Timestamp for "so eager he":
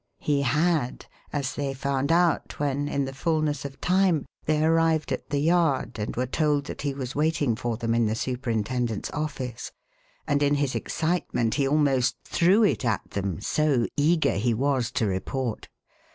13.41-14.55